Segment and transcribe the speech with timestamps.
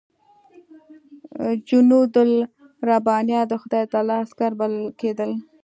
[1.67, 5.31] جنودالربانیه د خدای تعالی عسکر بلل کېدل.